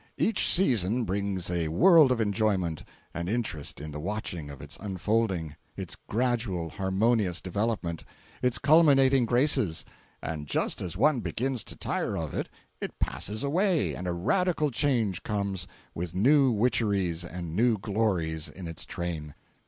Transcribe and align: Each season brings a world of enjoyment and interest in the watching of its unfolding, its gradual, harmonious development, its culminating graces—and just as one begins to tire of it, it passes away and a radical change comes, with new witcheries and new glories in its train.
Each 0.17 0.47
season 0.49 1.03
brings 1.05 1.51
a 1.51 1.67
world 1.67 2.11
of 2.11 2.19
enjoyment 2.19 2.83
and 3.13 3.29
interest 3.29 3.79
in 3.79 3.91
the 3.91 3.99
watching 3.99 4.49
of 4.49 4.59
its 4.59 4.75
unfolding, 4.77 5.55
its 5.77 5.95
gradual, 6.09 6.69
harmonious 6.71 7.39
development, 7.39 8.03
its 8.41 8.57
culminating 8.57 9.27
graces—and 9.27 10.47
just 10.47 10.81
as 10.81 10.97
one 10.97 11.19
begins 11.19 11.63
to 11.65 11.75
tire 11.75 12.17
of 12.17 12.33
it, 12.33 12.49
it 12.81 12.97
passes 12.97 13.43
away 13.43 13.93
and 13.93 14.07
a 14.07 14.11
radical 14.11 14.71
change 14.71 15.21
comes, 15.21 15.67
with 15.93 16.15
new 16.15 16.49
witcheries 16.49 17.23
and 17.23 17.55
new 17.55 17.77
glories 17.77 18.49
in 18.49 18.67
its 18.67 18.85
train. 18.85 19.35